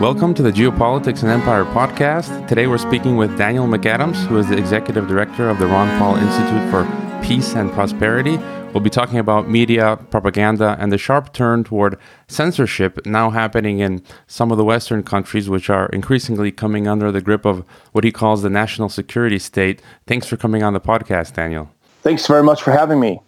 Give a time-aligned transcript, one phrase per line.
[0.00, 2.46] Welcome to the Geopolitics and Empire podcast.
[2.46, 6.14] Today we're speaking with Daniel McAdams, who is the executive director of the Ron Paul
[6.14, 6.84] Institute for
[7.20, 8.36] Peace and Prosperity.
[8.72, 11.98] We'll be talking about media, propaganda, and the sharp turn toward
[12.28, 17.20] censorship now happening in some of the Western countries, which are increasingly coming under the
[17.20, 19.82] grip of what he calls the national security state.
[20.06, 21.70] Thanks for coming on the podcast, Daniel.
[22.02, 23.20] Thanks very much for having me.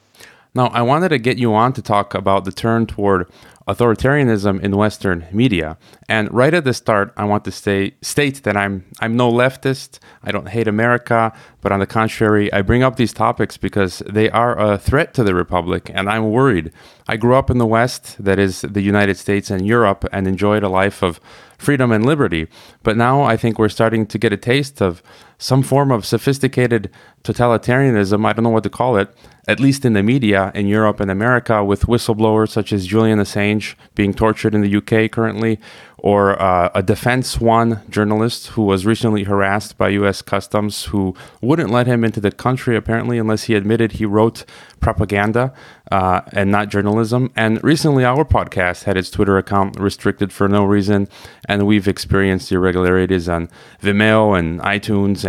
[0.54, 3.28] Now, I wanted to get you on to talk about the turn toward
[3.70, 5.78] authoritarianism in Western media.
[6.08, 10.00] And right at the start, I want to say, state that I'm I'm no leftist.
[10.24, 14.28] I don't hate America, but on the contrary, I bring up these topics because they
[14.30, 16.72] are a threat to the republic, and I'm worried.
[17.06, 20.62] I grew up in the West, that is the United States and Europe, and enjoyed
[20.64, 21.20] a life of
[21.58, 22.48] freedom and liberty.
[22.82, 25.02] But now I think we're starting to get a taste of
[25.40, 26.90] some form of sophisticated
[27.24, 28.26] totalitarianism.
[28.26, 29.08] I don't know what to call it,
[29.48, 33.74] at least in the media in Europe and America, with whistleblowers such as Julian Assange
[33.94, 35.58] being tortured in the UK currently,
[35.96, 40.22] or uh, a Defense One journalist who was recently harassed by U.S.
[40.22, 44.44] Customs, who wouldn't let him into the country apparently unless he admitted he wrote
[44.80, 45.52] propaganda
[45.90, 47.30] uh, and not journalism.
[47.36, 51.08] And recently, our podcast had its Twitter account restricted for no reason,
[51.46, 53.48] and we've experienced irregularities on
[53.82, 55.24] Vimeo and iTunes.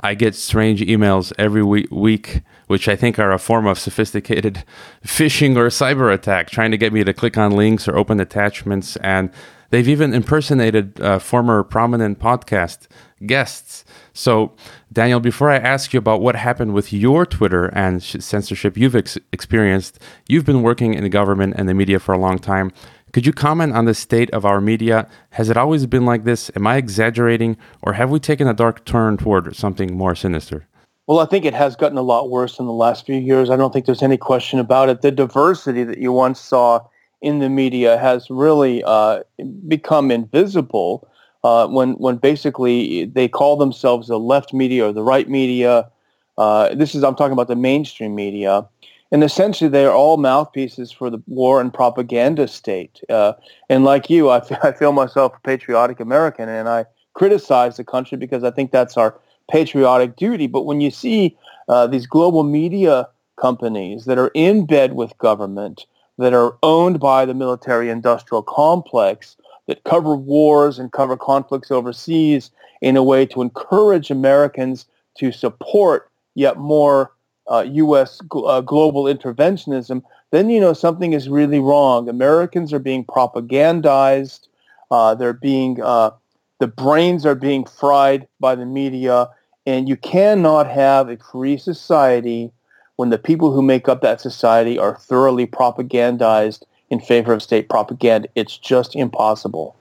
[0.00, 4.64] I get strange emails every week, which I think are a form of sophisticated
[5.04, 8.96] phishing or cyber attack, trying to get me to click on links or open attachments
[8.96, 9.30] and
[9.70, 12.88] They've even impersonated uh, former prominent podcast
[13.24, 13.84] guests.
[14.12, 14.52] So,
[14.92, 19.18] Daniel, before I ask you about what happened with your Twitter and censorship you've ex-
[19.32, 22.72] experienced, you've been working in the government and the media for a long time.
[23.12, 25.08] Could you comment on the state of our media?
[25.30, 26.50] Has it always been like this?
[26.54, 30.68] Am I exaggerating, or have we taken a dark turn toward something more sinister?
[31.08, 33.50] Well, I think it has gotten a lot worse in the last few years.
[33.50, 35.02] I don't think there's any question about it.
[35.02, 36.86] The diversity that you once saw
[37.20, 39.24] in the media has really uh,
[39.66, 41.08] become invisible
[41.42, 45.90] uh, when when basically they call themselves the left media or the right media.
[46.38, 48.68] Uh, this is I'm talking about the mainstream media,
[49.12, 53.00] and essentially they are all mouthpieces for the war and propaganda state.
[53.08, 53.32] Uh,
[53.68, 57.84] and like you, I, f- I feel myself a patriotic American, and I criticize the
[57.84, 59.18] country because I think that's our
[59.50, 60.46] patriotic duty.
[60.46, 61.36] But when you see
[61.68, 63.08] uh, these global media
[63.40, 65.86] companies that are in bed with government
[66.18, 72.50] that are owned by the military-industrial complex that cover wars and cover conflicts overseas
[72.82, 74.86] in a way to encourage Americans
[75.18, 77.12] to support yet more
[77.50, 78.20] uh, U.S.
[78.28, 82.08] Gl- uh, global interventionism, then you know something is really wrong.
[82.08, 84.48] Americans are being propagandized.
[84.90, 86.10] Uh, they're being uh,
[86.58, 89.28] the brains are being fried by the media,
[89.66, 92.52] and you cannot have a free society
[92.96, 97.68] when the people who make up that society are thoroughly propagandized in favor of state
[97.68, 98.28] propaganda.
[98.34, 99.76] It's just impossible.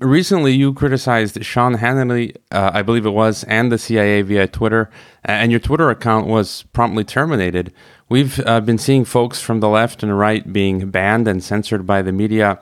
[0.00, 4.90] Recently, you criticized Sean Hannity, uh, I believe it was, and the CIA via Twitter,
[5.24, 7.72] and your Twitter account was promptly terminated.
[8.08, 12.02] We've uh, been seeing folks from the left and right being banned and censored by
[12.02, 12.60] the media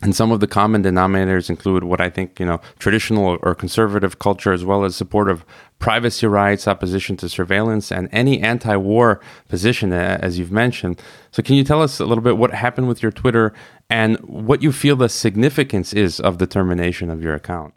[0.00, 4.20] and some of the common denominators include what I think, you know, traditional or conservative
[4.20, 5.44] culture, as well as support of
[5.80, 11.02] privacy rights, opposition to surveillance, and any anti war position, as you've mentioned.
[11.32, 13.52] So, can you tell us a little bit what happened with your Twitter
[13.90, 17.74] and what you feel the significance is of the termination of your account?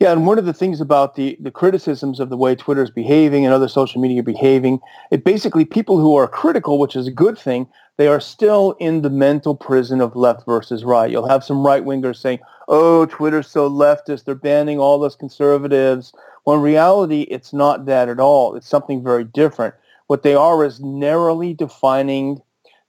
[0.00, 2.90] Yeah, and one of the things about the, the criticisms of the way Twitter is
[2.90, 4.80] behaving and other social media are behaving,
[5.12, 9.02] it basically people who are critical, which is a good thing, they are still in
[9.02, 11.10] the mental prison of left versus right.
[11.10, 16.12] You'll have some right-wingers saying, oh, Twitter's so leftist, they're banning all those conservatives.
[16.42, 18.56] When in reality, it's not that at all.
[18.56, 19.74] It's something very different.
[20.08, 22.42] What they are is narrowly defining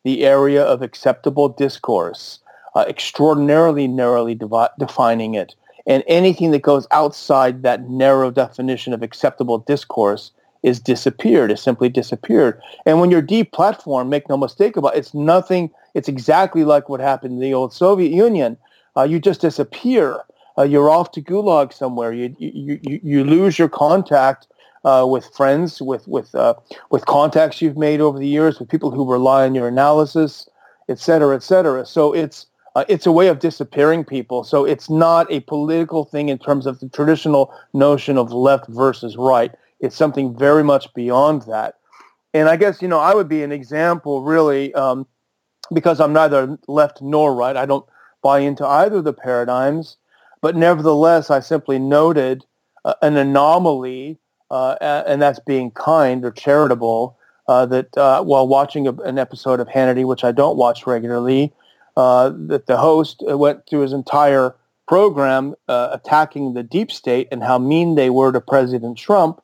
[0.03, 2.39] the area of acceptable discourse,
[2.75, 5.55] uh, extraordinarily narrowly devi- defining it.
[5.87, 10.31] And anything that goes outside that narrow definition of acceptable discourse
[10.63, 12.59] is disappeared, is simply disappeared.
[12.87, 16.99] And when you're deplatformed, make no mistake about it, it's nothing, it's exactly like what
[16.99, 18.57] happened in the old Soviet Union.
[18.97, 20.21] Uh, you just disappear.
[20.57, 22.11] Uh, you're off to gulag somewhere.
[22.13, 24.47] You, you, you, you lose your contact
[24.85, 26.55] uh, with friends, with, with, uh,
[26.89, 30.49] with contacts you've made over the years, with people who rely on your analysis,
[30.89, 31.85] et cetera, et cetera.
[31.85, 34.43] So it's, uh, it's a way of disappearing people.
[34.43, 39.15] So it's not a political thing in terms of the traditional notion of left versus
[39.15, 39.51] right.
[39.79, 41.75] It's something very much beyond that.
[42.33, 45.07] And I guess, you know, I would be an example really um,
[45.73, 47.55] because I'm neither left nor right.
[47.55, 47.85] I don't
[48.21, 49.97] buy into either of the paradigms.
[50.41, 52.45] But nevertheless, I simply noted
[52.83, 54.19] uh, an anomaly,
[54.51, 57.17] uh, and that's being kind or charitable,
[57.47, 61.53] uh, that uh, while watching a, an episode of Hannity, which I don't watch regularly,
[61.97, 64.55] uh, that the host went through his entire
[64.87, 69.41] program uh, attacking the deep state and how mean they were to President Trump,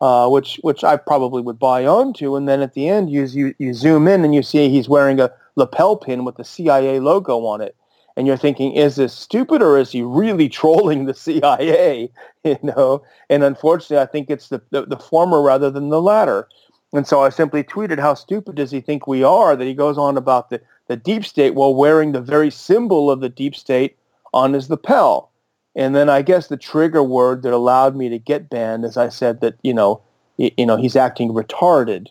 [0.00, 2.36] uh, which which I probably would buy onto.
[2.36, 5.20] And then at the end, you, you you zoom in and you see he's wearing
[5.20, 7.76] a lapel pin with the CIA logo on it,
[8.16, 12.10] and you're thinking, is this stupid or is he really trolling the CIA?
[12.42, 16.48] You know, and unfortunately, I think it's the, the, the former rather than the latter.
[16.92, 19.96] And so I simply tweeted, how stupid does he think we are that he goes
[19.96, 23.96] on about the, the deep state while wearing the very symbol of the deep state
[24.34, 25.30] on his lapel.
[25.76, 29.08] And then I guess the trigger word that allowed me to get banned is I
[29.08, 30.02] said that, you know,
[30.36, 32.08] you know, he's acting retarded,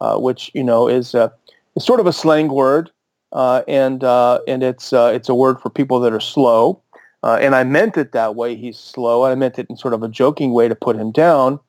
[0.00, 1.30] uh, which, you know, is, uh,
[1.74, 2.90] is sort of a slang word.
[3.32, 6.82] Uh, and uh, and it's uh, it's a word for people that are slow.
[7.22, 8.56] Uh, and I meant it that way.
[8.56, 9.24] He's slow.
[9.24, 11.60] I meant it in sort of a joking way to put him down.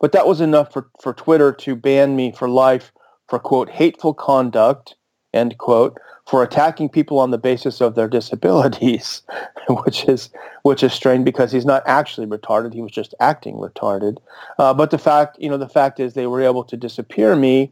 [0.00, 2.92] But that was enough for, for Twitter to ban me for life
[3.28, 4.96] for, quote, hateful conduct,
[5.32, 9.22] end quote, for attacking people on the basis of their disabilities,
[9.68, 10.30] which is
[10.62, 12.72] which is strange because he's not actually retarded.
[12.72, 14.16] He was just acting retarded.
[14.58, 17.70] Uh, but the fact, you know, the fact is they were able to disappear me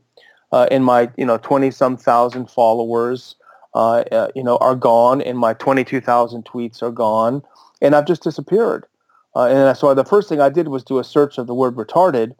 [0.53, 3.37] uh, and my, you know, 20 some thousand followers
[3.75, 7.43] uh, uh, you know, are gone, and my 22,000 tweets are gone,
[7.81, 8.85] and I've just disappeared.
[9.35, 11.77] Uh, and so the first thing I did was do a search of the word
[11.77, 12.35] retarded,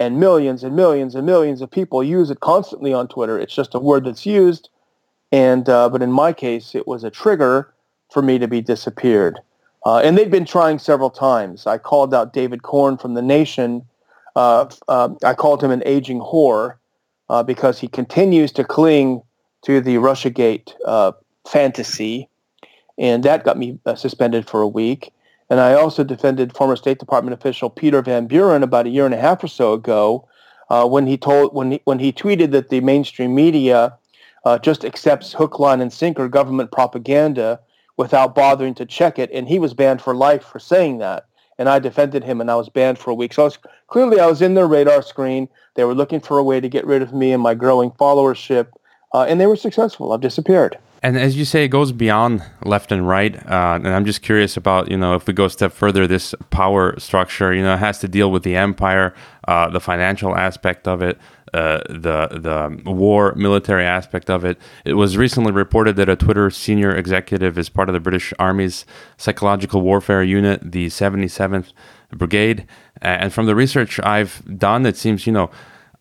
[0.00, 3.38] and millions and millions and millions of people use it constantly on Twitter.
[3.38, 4.68] It's just a word that's used,
[5.30, 7.72] and uh, but in my case, it was a trigger
[8.10, 9.38] for me to be disappeared.
[9.84, 11.66] Uh, and they've been trying several times.
[11.66, 13.84] I called out David Corn from The Nation.
[14.36, 16.76] Uh, I called him an aging whore
[17.46, 19.22] because he continues to cling
[19.62, 21.12] to the Russiagate uh,
[21.48, 22.28] fantasy,
[22.98, 25.12] and that got me uh, suspended for a week.
[25.52, 29.12] And I also defended former State Department official Peter Van Buren about a year and
[29.12, 30.26] a half or so ago
[30.70, 33.98] uh, when he told when he, when he tweeted that the mainstream media
[34.46, 37.60] uh, just accepts hook, line, and sinker government propaganda
[37.98, 41.26] without bothering to check it, and he was banned for life for saying that.
[41.58, 43.34] And I defended him, and I was banned for a week.
[43.34, 43.58] So I was,
[43.88, 45.50] clearly, I was in their radar screen.
[45.74, 48.68] They were looking for a way to get rid of me and my growing followership
[49.14, 50.12] uh, and they were successful.
[50.12, 50.78] I've disappeared.
[51.04, 53.34] And as you say, it goes beyond left and right.
[53.46, 56.32] Uh, and I'm just curious about, you know, if we go a step further, this
[56.50, 59.12] power structure, you know, has to deal with the empire,
[59.48, 61.18] uh, the financial aspect of it,
[61.52, 62.28] uh, the
[62.84, 64.58] the war military aspect of it.
[64.84, 68.86] It was recently reported that a Twitter senior executive is part of the British Army's
[69.16, 71.72] psychological warfare unit, the 77th
[72.10, 72.66] Brigade.
[73.00, 75.50] And from the research I've done, it seems, you know,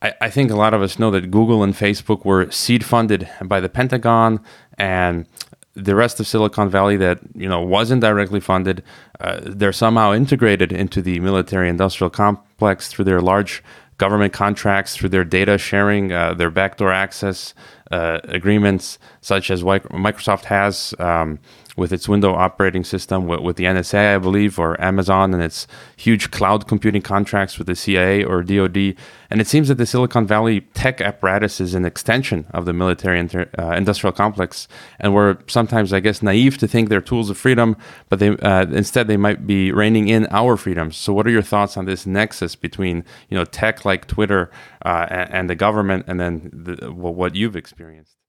[0.01, 3.29] I, I think a lot of us know that Google and Facebook were seed funded
[3.43, 4.39] by the Pentagon
[4.77, 5.25] and
[5.73, 8.83] the rest of Silicon Valley that you know wasn't directly funded,
[9.19, 13.63] uh, they're somehow integrated into the military-industrial complex through their large
[13.97, 17.53] government contracts, through their data sharing, uh, their backdoor access
[17.91, 20.93] uh, agreements, such as Microsoft has.
[20.99, 21.39] Um,
[21.81, 25.65] with its Windows operating system with, with, the NSA, I believe, or Amazon and its
[25.97, 28.95] huge cloud computing contracts with the CIA or DoD.
[29.31, 33.19] And it seems that the Silicon Valley tech apparatus is an extension of the military
[33.19, 34.67] inter, uh, industrial complex.
[34.99, 37.75] And we're sometimes, I guess, naive to think they're tools of freedom,
[38.09, 40.97] but they uh, instead they might be reining in our freedoms.
[40.97, 44.51] So, what are your thoughts on this nexus between you know tech like Twitter
[44.85, 48.20] uh, and, and, the government, and then the, what you've experienced?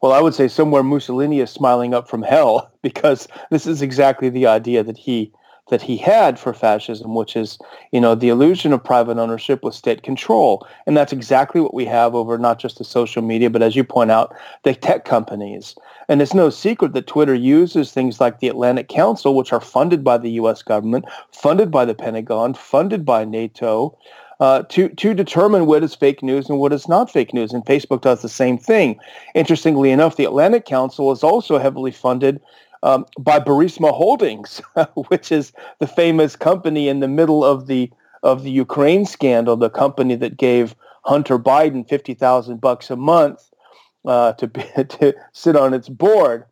[0.00, 4.28] Well, I would say somewhere Mussolini is smiling up from hell because this is exactly
[4.30, 5.32] the idea that he
[5.68, 7.56] that he had for fascism, which is,
[7.92, 10.66] you know, the illusion of private ownership with state control.
[10.84, 13.84] And that's exactly what we have over not just the social media, but as you
[13.84, 15.76] point out, the tech companies.
[16.08, 20.02] And it's no secret that Twitter uses things like the Atlantic Council, which are funded
[20.02, 20.60] by the U.S.
[20.60, 23.96] government, funded by the Pentagon, funded by NATO,
[24.40, 27.52] uh, to to determine what is fake news and what is not fake news.
[27.52, 28.98] And Facebook does the same thing.
[29.34, 32.40] Interestingly enough, the Atlantic Council is also heavily funded
[32.82, 34.62] um, by Burisma Holdings,
[35.08, 37.90] which is the famous company in the middle of the
[38.22, 43.50] of the Ukraine scandal, the company that gave Hunter Biden fifty thousand bucks a month
[44.06, 46.44] uh, to be, to sit on its board.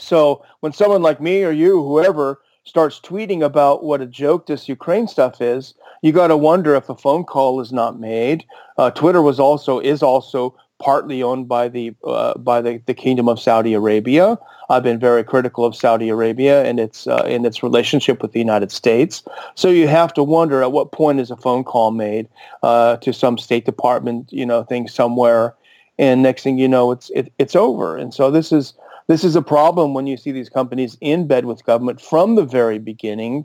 [0.00, 4.68] So when someone like me or you, whoever, starts tweeting about what a joke this
[4.68, 8.44] Ukraine stuff is, you got to wonder if a phone call is not made.
[8.76, 13.28] Uh, Twitter was also is also partly owned by the uh, by the, the Kingdom
[13.28, 14.36] of Saudi Arabia.
[14.68, 18.40] I've been very critical of Saudi Arabia and its uh, in its relationship with the
[18.40, 19.22] United States.
[19.54, 22.28] So you have to wonder at what point is a phone call made
[22.62, 25.54] uh, to some State Department, you know, thing somewhere,
[25.98, 27.96] and next thing you know, it's it, it's over.
[27.96, 28.74] And so this is
[29.06, 32.44] this is a problem when you see these companies in bed with government from the
[32.44, 33.44] very beginning.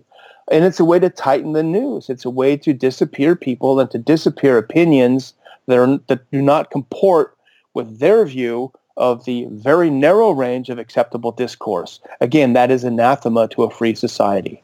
[0.51, 2.10] And it's a way to tighten the news.
[2.10, 5.34] It's a way to disappear people and to disappear opinions
[5.68, 7.36] that, are, that do not comport
[7.74, 12.00] with their view of the very narrow range of acceptable discourse.
[12.22, 14.63] Again, that is anathema to a free society.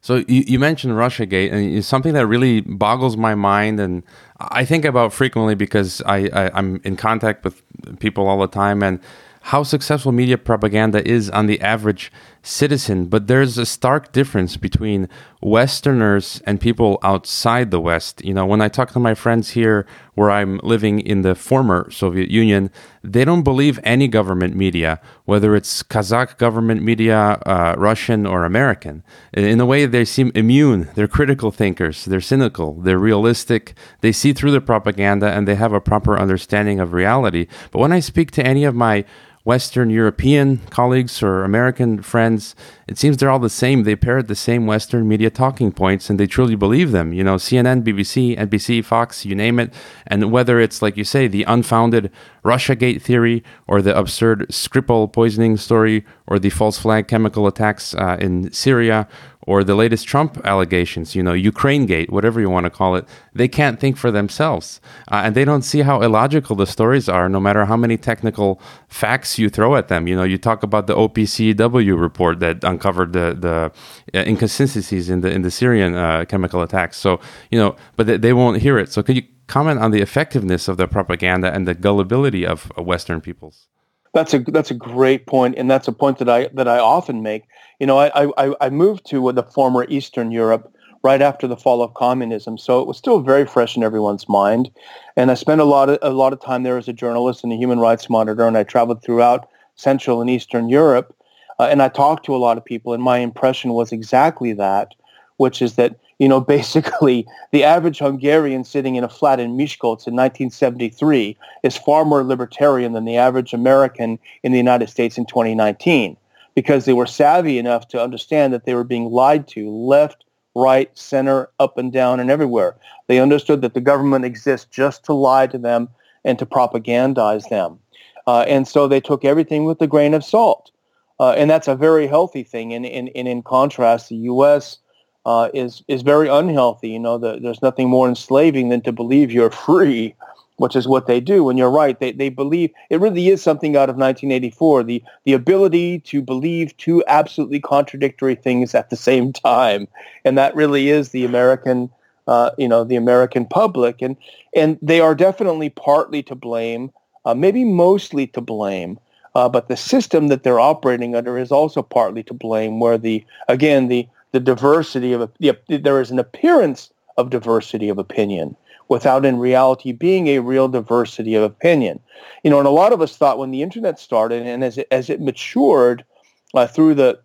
[0.00, 4.02] So you, you mentioned RussiaGate, and it's something that really boggles my mind, and
[4.40, 7.62] I think about frequently because I, I I'm in contact with
[8.00, 8.98] people all the time, and
[9.42, 15.08] how successful media propaganda is on the average citizen, but there's a stark difference between
[15.40, 18.24] Westerners and people outside the West.
[18.24, 21.90] You know, when I talk to my friends here where I'm living in the former
[21.90, 22.70] Soviet Union,
[23.02, 29.04] they don't believe any government media, whether it's Kazakh government media, uh, Russian, or American.
[29.32, 30.90] In a way, they seem immune.
[30.94, 35.72] They're critical thinkers, they're cynical, they're realistic, they see through the propaganda, and they have
[35.72, 37.46] a proper understanding of reality.
[37.70, 39.04] But when I speak to any of my
[39.44, 42.54] Western European colleagues or American friends,
[42.86, 43.82] it seems they're all the same.
[43.82, 47.12] They parrot the same Western media talking points and they truly believe them.
[47.12, 49.74] You know, CNN, BBC, NBC, Fox, you name it.
[50.06, 52.12] And whether it's, like you say, the unfounded
[52.44, 58.16] Russiagate theory or the absurd Skripal poisoning story or the false flag chemical attacks uh,
[58.20, 59.08] in Syria
[59.46, 63.04] or the latest Trump allegations, you know, Ukraine Gate, whatever you want to call it,
[63.34, 64.80] they can't think for themselves.
[65.10, 68.60] Uh, and they don't see how illogical the stories are, no matter how many technical
[68.88, 70.06] facts you throw at them.
[70.06, 73.72] You know, you talk about the OPCW report that uncovered the, the
[74.18, 76.96] uh, inconsistencies in the, in the Syrian uh, chemical attacks.
[76.96, 77.20] So,
[77.50, 78.92] you know, but they, they won't hear it.
[78.92, 83.20] So, could you comment on the effectiveness of the propaganda and the gullibility of Western
[83.20, 83.68] peoples?
[84.14, 87.22] That's a that's a great point, and that's a point that I that I often
[87.22, 87.44] make.
[87.82, 90.72] You know, I I, I moved to the former Eastern Europe
[91.02, 94.70] right after the fall of communism, so it was still very fresh in everyone's mind.
[95.16, 97.52] And I spent a lot of a lot of time there as a journalist and
[97.52, 101.12] a human rights monitor, and I traveled throughout Central and Eastern Europe,
[101.58, 104.94] uh, and I talked to a lot of people, and my impression was exactly that,
[105.38, 110.06] which is that you know, basically the average Hungarian sitting in a flat in Miskolc
[110.06, 115.26] in 1973 is far more libertarian than the average American in the United States in
[115.26, 116.16] 2019
[116.54, 120.90] because they were savvy enough to understand that they were being lied to left, right,
[120.96, 122.76] center, up and down, and everywhere.
[123.06, 125.88] They understood that the government exists just to lie to them
[126.24, 127.78] and to propagandize them.
[128.26, 130.70] Uh, and so they took everything with a grain of salt.
[131.18, 132.72] Uh, and that's a very healthy thing.
[132.72, 134.78] And, and, and in contrast, the U.S
[135.24, 136.90] uh, is is very unhealthy.
[136.90, 140.14] You know, the, there's nothing more enslaving than to believe you're free,
[140.62, 141.50] which is what they do.
[141.50, 144.84] And you're right, they they believe it really is something out of 1984.
[144.84, 149.88] The the ability to believe two absolutely contradictory things at the same time,
[150.24, 151.90] and that really is the American.
[152.28, 154.16] Uh, you know the American public, and
[154.54, 156.92] and they are definitely partly to blame,
[157.24, 158.96] uh, maybe mostly to blame,
[159.34, 162.78] uh, but the system that they're operating under is also partly to blame.
[162.78, 167.98] Where the again the the diversity of the, there is an appearance of diversity of
[167.98, 168.54] opinion
[168.92, 171.98] without in reality being a real diversity of opinion.
[172.44, 174.86] You know, and a lot of us thought when the internet started and as it,
[174.90, 176.04] as it matured
[176.52, 177.18] uh, through the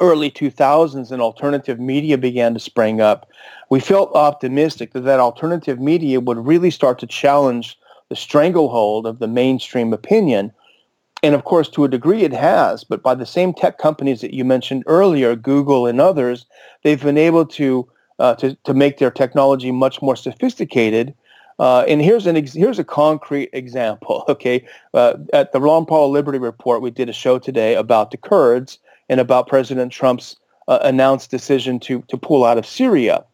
[0.00, 3.28] early 2000s and alternative media began to spring up,
[3.68, 9.18] we felt optimistic that that alternative media would really start to challenge the stranglehold of
[9.18, 10.52] the mainstream opinion
[11.22, 12.84] and of course, to a degree, it has.
[12.84, 16.44] But by the same tech companies that you mentioned earlier, Google and others,
[16.82, 21.14] they've been able to uh, to, to make their technology much more sophisticated.
[21.58, 24.24] Uh, and here's an ex- here's a concrete example.
[24.34, 28.16] Okay, uh, at the Ron Paul Liberty Report, we did a show today about the
[28.16, 28.78] Kurds
[29.08, 33.24] and about President Trump's uh, announced decision to to pull out of Syria.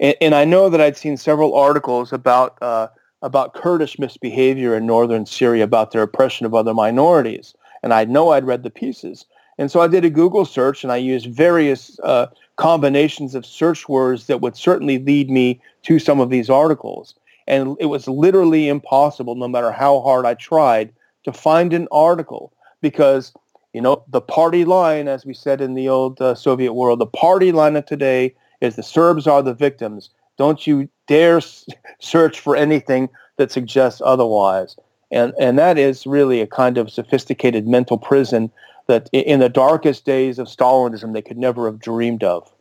[0.00, 2.88] And, and, I know that I'd seen several articles about uh,
[3.22, 7.54] about Kurdish misbehavior in northern Syria, about their oppression of other minorities.
[7.82, 9.26] And I know I'd read the pieces.
[9.58, 13.88] And so I did a Google search and I used various uh, combinations of search
[13.88, 17.14] words that would certainly lead me to some of these articles.
[17.46, 20.92] And it was literally impossible, no matter how hard I tried,
[21.24, 23.32] to find an article because,
[23.72, 27.06] you know, the party line, as we said in the old uh, Soviet world, the
[27.06, 30.10] party line of today is the Serbs are the victims.
[30.38, 31.40] Don't you dare
[32.00, 34.76] search for anything that suggests otherwise.
[35.10, 38.50] And, and that is really a kind of sophisticated mental prison
[38.88, 42.52] that in the darkest days of Stalinism they could never have dreamed of.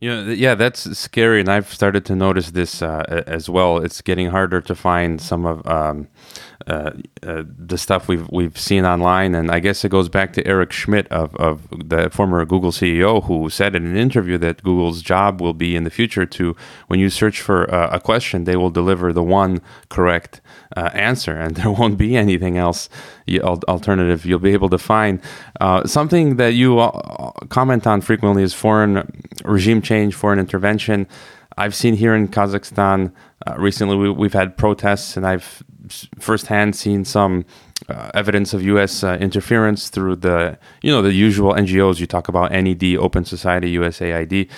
[0.00, 3.78] You know, yeah, that's scary, and I've started to notice this uh, as well.
[3.78, 6.06] It's getting harder to find some of um,
[6.68, 6.92] uh,
[7.24, 10.70] uh, the stuff we've we've seen online, and I guess it goes back to Eric
[10.70, 15.40] Schmidt of, of the former Google CEO, who said in an interview that Google's job
[15.40, 16.54] will be in the future to,
[16.86, 20.40] when you search for a question, they will deliver the one correct
[20.76, 22.88] uh, answer, and there won't be anything else
[23.68, 25.20] alternative you'll be able to find.
[25.60, 31.06] Uh, something that you uh, comment on frequently is foreign regime change, foreign intervention.
[31.56, 33.12] I've seen here in Kazakhstan
[33.46, 35.62] uh, recently we, have had protests, and I've
[36.18, 37.44] firsthand seen some
[37.88, 39.04] uh, evidence of U.S.
[39.04, 42.00] Uh, interference through the, you know, the usual NGOs.
[42.00, 44.50] You talk about NED, Open Society, USAID.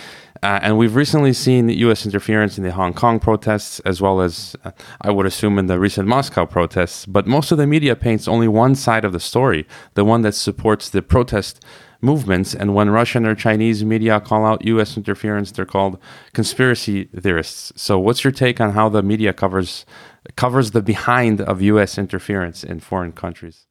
[0.43, 2.07] Uh, and we've recently seen U.S.
[2.07, 4.71] interference in the Hong Kong protests, as well as, uh,
[5.03, 7.05] I would assume, in the recent Moscow protests.
[7.05, 10.35] But most of the media paints only one side of the story, the one that
[10.35, 11.63] supports the protest
[12.01, 12.55] movements.
[12.55, 14.97] And when Russian or Chinese media call out U.S.
[14.97, 15.99] interference, they're called
[16.33, 17.73] conspiracy theorists.
[17.77, 19.85] So, what's your take on how the media covers
[20.37, 21.99] covers the behind of U.S.
[21.99, 23.67] interference in foreign countries?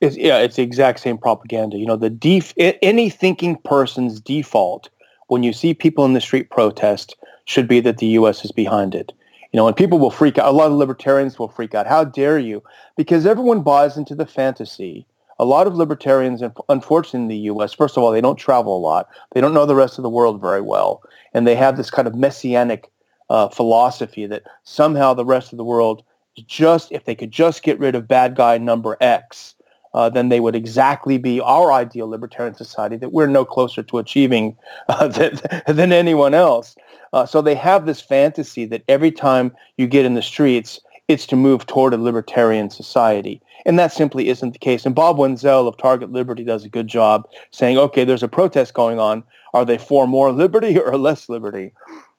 [0.00, 1.78] It's, yeah, it's the exact same propaganda.
[1.78, 4.90] You know, the def- any thinking person's default
[5.28, 7.16] when you see people in the street protest
[7.46, 8.44] should be that the U.S.
[8.44, 9.12] is behind it.
[9.52, 10.48] You know, and people will freak out.
[10.48, 11.86] A lot of libertarians will freak out.
[11.86, 12.62] How dare you?
[12.96, 15.06] Because everyone buys into the fantasy.
[15.38, 18.80] A lot of libertarians, unfortunately, in the U.S., first of all, they don't travel a
[18.80, 19.08] lot.
[19.32, 21.02] They don't know the rest of the world very well.
[21.34, 22.90] And they have this kind of messianic
[23.28, 26.02] uh, philosophy that somehow the rest of the world
[26.46, 29.54] just, if they could just get rid of bad guy number X,
[29.94, 33.98] uh, then they would exactly be our ideal libertarian society that we're no closer to
[33.98, 34.56] achieving
[34.88, 36.76] uh, than, than, anyone else.
[37.14, 41.26] Uh, so they have this fantasy that every time you get in the streets, it's
[41.26, 43.40] to move toward a libertarian society.
[43.64, 44.86] And that simply isn't the case.
[44.86, 48.74] And Bob Wenzel of Target Liberty does a good job saying, okay, there's a protest
[48.74, 49.22] going on.
[49.54, 51.72] Are they for more liberty or less liberty?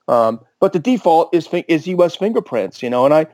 [0.07, 2.15] Um, but the default is is U.S.
[2.15, 3.27] fingerprints, you know, and I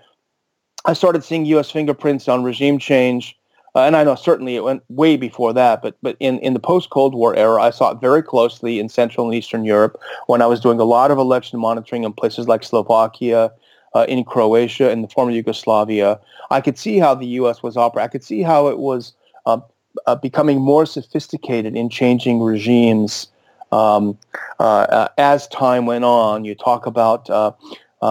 [0.85, 1.69] I started seeing U.S.
[1.69, 3.37] fingerprints on regime change
[3.75, 6.59] uh, and I know certainly it went way before that, but but in, in the
[6.59, 10.45] post-Cold War era, I saw it very closely in Central and Eastern Europe when I
[10.45, 13.51] was doing a lot of election monitoring in places like Slovakia,
[13.95, 16.19] uh, in Croatia, in the former Yugoslavia.
[16.51, 17.63] I could see how the U.S.
[17.63, 18.05] was operating.
[18.05, 19.13] I could see how it was
[19.45, 19.59] uh,
[20.07, 23.27] uh, becoming more sophisticated in changing regimes
[23.71, 24.17] um,
[24.59, 26.45] uh, uh, as time went on.
[26.45, 27.29] You talk about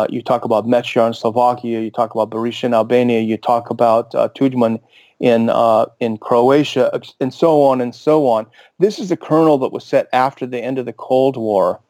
[0.09, 1.81] you talk about Mečiar in Slovakia.
[1.81, 3.21] You talk about Berisha in Albania.
[3.21, 4.81] You talk about Tudjman
[5.23, 8.45] in uh, in Croatia, and so on and so on.
[8.81, 11.81] This is a kernel that was set after the end of the Cold War,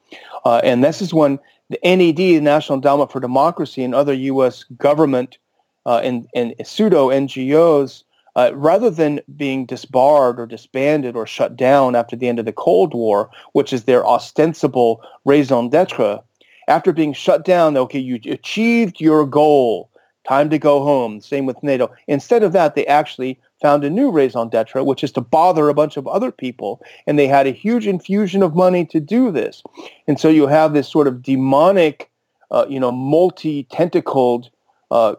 [0.44, 1.38] uh, and this is when
[1.72, 4.64] the NED, the National Endowment for Democracy, and other U.S.
[4.76, 5.38] government
[5.86, 8.04] uh, and, and pseudo NGOs,
[8.36, 12.52] uh, rather than being disbarred or disbanded or shut down after the end of the
[12.52, 16.22] Cold War, which is their ostensible raison d'être,
[16.68, 19.90] after being shut down, okay, you achieved your goal
[20.26, 21.20] time to go home.
[21.20, 21.90] Same with NATO.
[22.06, 25.74] Instead of that, they actually found a new raison d'etre, which is to bother a
[25.74, 26.82] bunch of other people.
[27.06, 29.62] And they had a huge infusion of money to do this.
[30.06, 32.10] And so you have this sort of demonic,
[32.50, 34.50] uh, you know, multi-tentacled
[34.90, 35.14] uh,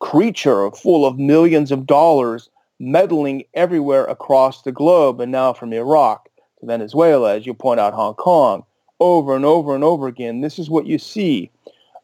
[0.00, 5.20] creature full of millions of dollars meddling everywhere across the globe.
[5.20, 6.28] And now from Iraq
[6.60, 8.64] to Venezuela, as you point out, Hong Kong,
[9.00, 10.40] over and over and over again.
[10.40, 11.50] This is what you see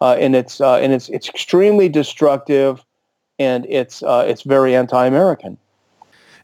[0.01, 2.85] uh, and it's uh, and it's it's extremely destructive,
[3.39, 5.59] and it's uh, it's very anti-American.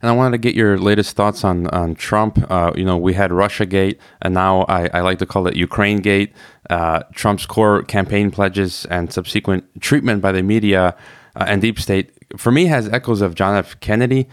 [0.02, 2.38] And I wanted to get your latest thoughts on on Trump.
[2.50, 5.56] Uh, you know, we had Russia Gate, and now I, I like to call it
[5.56, 6.32] Ukraine Gate.
[6.68, 10.96] Uh, Trump's core campaign pledges and subsequent treatment by the media
[11.36, 13.78] uh, and deep state, for me, has echoes of John F.
[13.80, 14.28] Kennedy,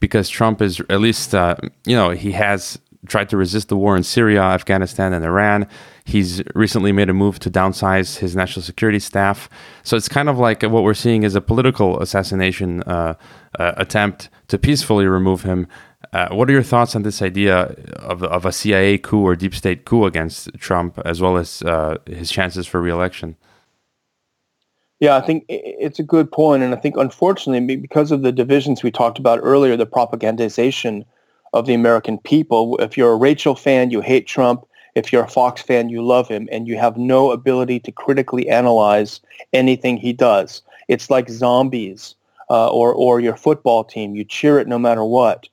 [0.00, 4.02] because Trump is at least, you know, he has tried to resist the war in
[4.02, 5.66] Syria, Afghanistan, and Iran.
[6.06, 9.50] He's recently made a move to downsize his national security staff.
[9.82, 13.14] So it's kind of like what we're seeing is a political assassination uh,
[13.58, 15.66] uh, attempt to peacefully remove him.
[16.12, 19.54] Uh, what are your thoughts on this idea of, of a CIA coup or deep
[19.54, 23.36] state coup against Trump, as well as uh, his chances for reelection?
[25.00, 28.82] Yeah, I think it's a good point, and I think unfortunately, because of the divisions
[28.82, 31.04] we talked about earlier, the propagandization
[31.52, 32.76] of the American people.
[32.78, 34.66] If you're a Rachel fan, you hate Trump.
[34.96, 38.48] If you're a Fox fan, you love him, and you have no ability to critically
[38.48, 39.20] analyze
[39.52, 40.62] anything he does.
[40.88, 42.14] It's like zombies
[42.50, 44.16] uh, or or your football team.
[44.16, 45.48] You cheer it no matter what,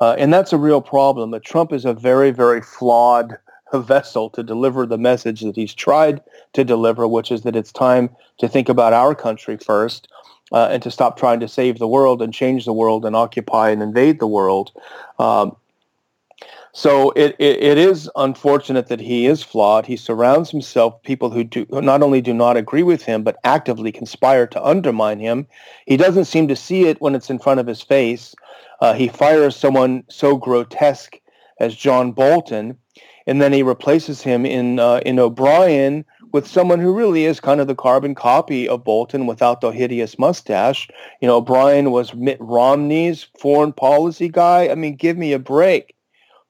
[0.00, 1.30] uh, and that's a real problem.
[1.30, 3.38] That Trump is a very very flawed
[3.74, 6.20] vessel to deliver the message that he's tried
[6.52, 10.08] to deliver, which is that it's time to think about our country first
[10.52, 13.70] uh, and to stop trying to save the world and change the world and occupy
[13.70, 14.72] and invade the world.
[15.18, 15.56] Um,
[16.76, 19.86] so it, it, it is unfortunate that he is flawed.
[19.86, 23.38] He surrounds himself people who do who not only do not agree with him, but
[23.44, 25.46] actively conspire to undermine him.
[25.86, 28.34] He doesn't seem to see it when it's in front of his face.
[28.80, 31.20] Uh, he fires someone so grotesque
[31.60, 32.76] as John Bolton,
[33.28, 37.60] and then he replaces him in uh, in O'Brien with someone who really is kind
[37.60, 40.88] of the carbon copy of Bolton without the hideous mustache.
[41.20, 44.68] You know, O'Brien was Mitt Romney's foreign policy guy.
[44.70, 45.93] I mean, give me a break.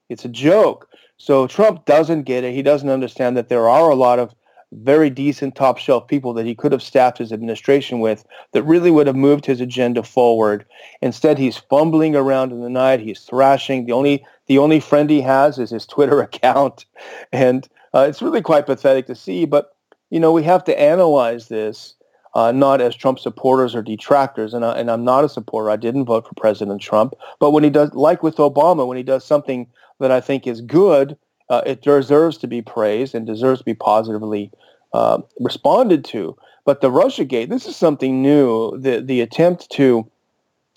[0.09, 0.89] It's a joke.
[1.17, 2.53] So Trump doesn't get it.
[2.53, 4.35] He doesn't understand that there are a lot of
[4.71, 8.91] very decent top shelf people that he could have staffed his administration with that really
[8.91, 10.65] would have moved his agenda forward.
[11.01, 12.99] Instead, he's fumbling around in the night.
[12.99, 13.85] He's thrashing.
[13.85, 16.85] The only the only friend he has is his Twitter account,
[17.31, 19.45] and uh, it's really quite pathetic to see.
[19.45, 19.75] But
[20.09, 21.93] you know, we have to analyze this
[22.35, 24.53] uh, not as Trump supporters or detractors.
[24.53, 25.69] And, I, and I'm not a supporter.
[25.69, 27.15] I didn't vote for President Trump.
[27.39, 29.67] But when he does, like with Obama, when he does something
[29.99, 31.17] that I think is good,
[31.49, 34.51] uh, it deserves to be praised and deserves to be positively
[34.93, 36.35] uh, responded to.
[36.65, 38.77] But the Russiagate, this is something new.
[38.77, 40.09] The the attempt to,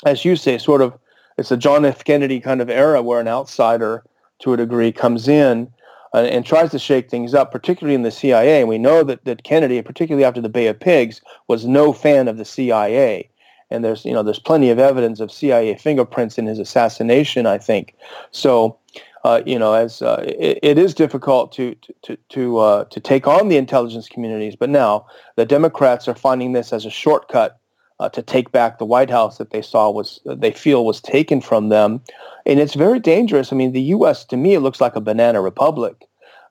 [0.04, 0.92] as you say, sort of,
[1.38, 2.04] it's a John F.
[2.04, 4.04] Kennedy kind of era where an outsider,
[4.40, 5.72] to a degree, comes in
[6.14, 8.60] uh, and tries to shake things up, particularly in the CIA.
[8.60, 12.28] And we know that, that Kennedy, particularly after the Bay of Pigs, was no fan
[12.28, 13.28] of the CIA.
[13.70, 17.58] And there's, you know, there's plenty of evidence of CIA fingerprints in his assassination, I
[17.58, 17.94] think.
[18.30, 18.78] So,
[19.24, 23.26] uh, you know, as uh, it, it is difficult to to to uh, to take
[23.26, 27.58] on the intelligence communities, but now the Democrats are finding this as a shortcut
[28.00, 31.40] uh, to take back the White House that they saw was they feel was taken
[31.40, 32.00] from them,
[32.46, 33.52] and it's very dangerous.
[33.52, 34.24] I mean, the U.S.
[34.26, 36.04] to me it looks like a banana republic.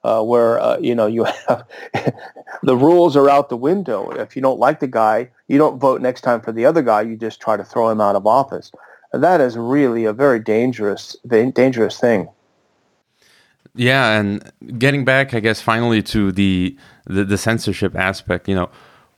[0.03, 1.65] Uh, where uh, you know you have
[2.63, 4.09] the rules are out the window.
[4.11, 7.01] If you don't like the guy, you don't vote next time for the other guy.
[7.01, 8.71] You just try to throw him out of office.
[9.11, 12.29] that is really a very dangerous, dangerous thing.
[13.77, 18.47] Yeah, and getting back, I guess, finally to the, the the censorship aspect.
[18.47, 18.69] You know,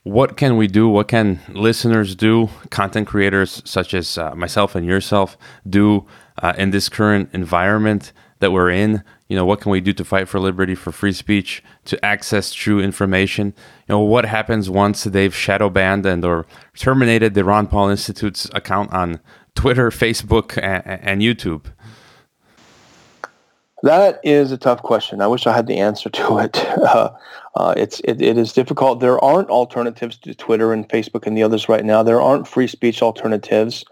[0.04, 0.88] what can we do?
[0.88, 2.50] What can listeners do?
[2.70, 5.38] Content creators such as uh, myself and yourself
[5.70, 6.06] do
[6.42, 9.04] uh, in this current environment that we're in?
[9.28, 12.52] You know, what can we do to fight for liberty, for free speech, to access
[12.54, 13.48] true information?
[13.88, 18.50] You know, what happens once they've shadow banned and or terminated the Ron Paul Institute's
[18.54, 19.20] account on
[19.54, 21.66] Twitter, Facebook, and, and YouTube?
[23.84, 25.22] That is a tough question.
[25.22, 26.66] I wish I had the answer to it.
[26.80, 27.12] Uh,
[27.56, 29.00] uh, it's it, it is difficult.
[29.00, 32.02] There aren't alternatives to Twitter and Facebook and the others right now.
[32.04, 33.86] There aren't free speech alternatives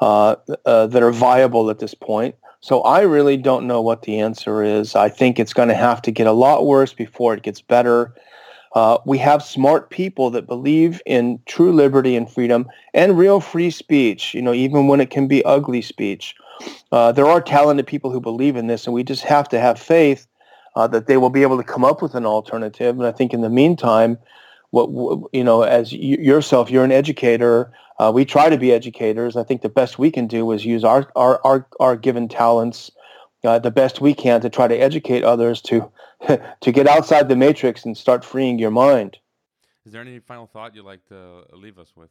[0.00, 2.34] uh, uh that are viable at this point.
[2.60, 4.94] So I really don't know what the answer is.
[4.94, 8.14] I think it's going to have to get a lot worse before it gets better.
[8.74, 13.70] Uh, we have smart people that believe in true liberty and freedom and real free
[13.70, 14.34] speech.
[14.34, 16.34] You know, even when it can be ugly speech.
[16.92, 19.78] Uh, there are talented people who believe in this, and we just have to have
[19.78, 20.26] faith
[20.76, 22.96] uh, that they will be able to come up with an alternative.
[22.96, 24.18] And I think in the meantime,
[24.70, 24.88] what
[25.32, 27.72] you know, as you, yourself, you're an educator.
[27.98, 29.36] Uh, we try to be educators.
[29.36, 32.90] I think the best we can do is use our our our, our given talents
[33.44, 35.90] uh, the best we can to try to educate others to
[36.60, 39.18] to get outside the matrix and start freeing your mind.
[39.86, 42.10] Is there any final thought you'd like to leave us with?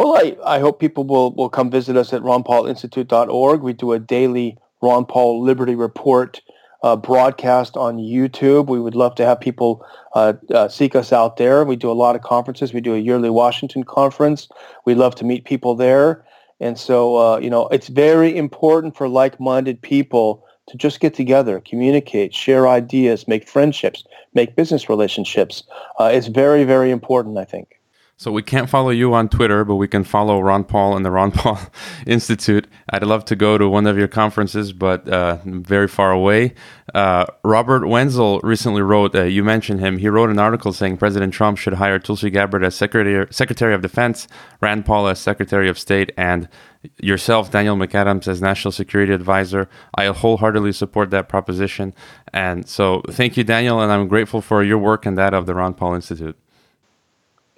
[0.00, 3.60] Well, I, I hope people will, will come visit us at ronpaulinstitute.org.
[3.60, 6.40] We do a daily Ron Paul Liberty Report
[6.82, 8.68] uh, broadcast on YouTube.
[8.68, 9.84] We would love to have people
[10.14, 11.66] uh, uh, seek us out there.
[11.66, 12.72] We do a lot of conferences.
[12.72, 14.48] We do a yearly Washington conference.
[14.86, 16.24] We'd love to meet people there.
[16.60, 21.60] And so, uh, you know, it's very important for like-minded people to just get together,
[21.60, 25.62] communicate, share ideas, make friendships, make business relationships.
[25.98, 27.79] Uh, it's very, very important, I think.
[28.20, 31.10] So we can't follow you on Twitter, but we can follow Ron Paul and the
[31.10, 31.58] Ron Paul
[32.06, 32.66] Institute.
[32.90, 36.52] I'd love to go to one of your conferences, but uh, very far away.
[36.94, 41.32] Uh, Robert Wenzel recently wrote, uh, you mentioned him, he wrote an article saying President
[41.32, 44.28] Trump should hire Tulsi Gabbard as Secretary, Secretary of Defense,
[44.60, 46.46] Rand Paul as Secretary of State, and
[47.00, 49.66] yourself, Daniel McAdams, as National Security Advisor.
[49.94, 51.94] I wholeheartedly support that proposition.
[52.34, 55.54] And so thank you, Daniel, and I'm grateful for your work and that of the
[55.54, 56.36] Ron Paul Institute.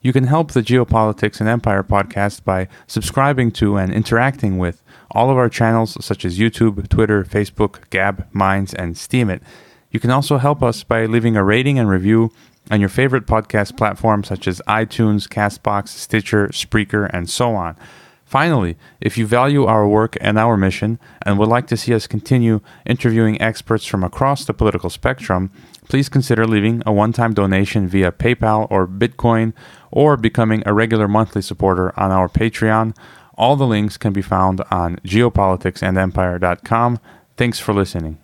[0.00, 4.80] You can help the Geopolitics and Empire podcast by subscribing to and interacting with
[5.10, 9.40] all of our channels such as YouTube, Twitter, Facebook, Gab, Minds, and Steemit.
[9.90, 12.30] You can also help us by leaving a rating and review
[12.70, 17.74] on your favorite podcast platforms such as iTunes, Castbox, Stitcher, Spreaker, and so on.
[18.24, 22.06] Finally, if you value our work and our mission and would like to see us
[22.06, 25.50] continue interviewing experts from across the political spectrum,
[25.88, 29.54] please consider leaving a one time donation via PayPal or Bitcoin
[29.90, 32.96] or becoming a regular monthly supporter on our Patreon.
[33.34, 36.98] All the links can be found on geopoliticsandempire.com.
[37.36, 38.18] Thanks for listening.